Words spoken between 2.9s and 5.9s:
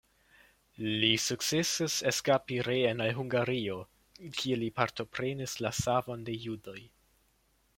al Hungario kie li partoprenis la